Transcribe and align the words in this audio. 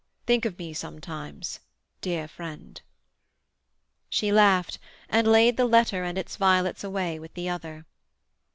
Think 0.25 0.45
of 0.45 0.57
me 0.57 0.73
sometimes, 0.73 1.59
dear 2.01 2.27
friend." 2.27 2.81
She 4.09 4.31
laughed, 4.31 4.79
and 5.07 5.27
laid 5.27 5.57
the 5.57 5.65
letter 5.65 6.03
and 6.03 6.17
its 6.17 6.37
violets 6.37 6.83
away 6.83 7.19
with 7.19 7.35
the 7.35 7.49
other. 7.49 7.85